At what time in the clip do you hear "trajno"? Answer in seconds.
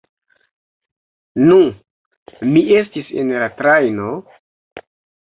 3.61-4.09